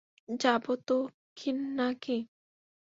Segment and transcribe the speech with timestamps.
[0.39, 0.97] যাবো তো
[1.77, 2.17] না-কি?